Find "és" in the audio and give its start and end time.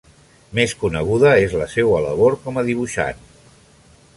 1.43-1.53